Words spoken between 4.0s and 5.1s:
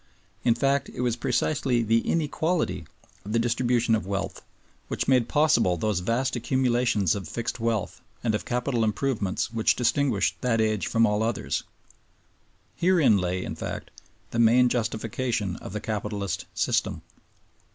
wealth which